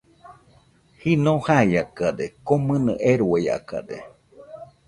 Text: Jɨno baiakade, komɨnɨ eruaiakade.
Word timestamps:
Jɨno 0.99 1.33
baiakade, 1.45 2.25
komɨnɨ 2.47 2.93
eruaiakade. 3.09 3.97